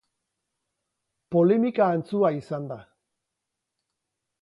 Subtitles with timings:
[1.37, 2.83] Polemika antzua izan da.